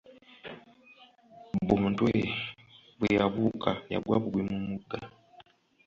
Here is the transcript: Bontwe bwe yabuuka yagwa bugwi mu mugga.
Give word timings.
Bontwe 1.67 2.11
bwe 2.97 3.09
yabuuka 3.17 3.69
yagwa 3.93 4.15
bugwi 4.23 4.41
mu 4.49 4.57
mugga. 4.67 4.97